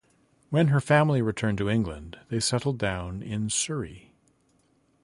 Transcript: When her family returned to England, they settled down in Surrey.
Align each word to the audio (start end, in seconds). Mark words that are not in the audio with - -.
When 0.49 0.69
her 0.69 0.81
family 0.81 1.21
returned 1.21 1.59
to 1.59 1.69
England, 1.69 2.17
they 2.29 2.39
settled 2.39 2.79
down 2.79 3.21
in 3.21 3.51
Surrey. 3.51 4.15